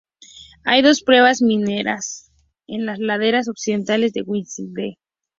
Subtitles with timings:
[0.63, 2.31] Hay dos pruebas mineras
[2.65, 4.97] en las laderas occidentales de Whiteside.